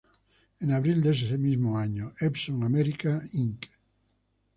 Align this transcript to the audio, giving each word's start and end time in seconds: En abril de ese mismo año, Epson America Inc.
En 0.61 0.71
abril 0.71 1.03
de 1.03 1.11
ese 1.11 1.37
mismo 1.37 1.77
año, 1.77 2.11
Epson 2.19 2.63
America 2.63 3.21
Inc. 3.33 3.67